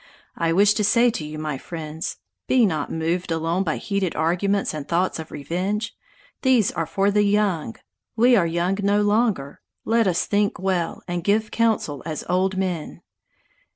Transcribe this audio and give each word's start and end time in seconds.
I 0.35 0.51
wish 0.51 0.73
to 0.73 0.83
say 0.83 1.11
to 1.11 1.23
you, 1.23 1.37
my 1.37 1.59
friends: 1.59 2.17
Be 2.47 2.65
not 2.65 2.91
moved 2.91 3.31
alone 3.31 3.61
by 3.61 3.77
heated 3.77 4.15
arguments 4.15 4.73
and 4.73 4.87
thoughts 4.87 5.19
of 5.19 5.29
revenge! 5.29 5.95
These 6.41 6.71
are 6.71 6.87
for 6.87 7.11
the 7.11 7.21
young. 7.21 7.75
We 8.15 8.35
are 8.35 8.47
young 8.47 8.79
no 8.81 9.03
longer; 9.03 9.61
let 9.85 10.07
us 10.07 10.25
think 10.25 10.57
well, 10.57 11.03
and 11.07 11.23
give 11.23 11.51
counsel 11.51 12.01
as 12.03 12.23
old 12.27 12.57
men!" 12.57 13.03